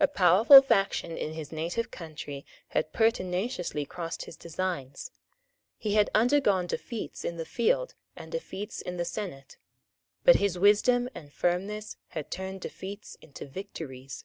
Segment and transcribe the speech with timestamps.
[0.00, 5.12] A powerful faction in his native country had pertinaciously crossed his designs.
[5.76, 9.56] He had undergone defeats in the field and defeats in the senate;
[10.24, 14.24] but his wisdom and firmness had turned defeats into victories.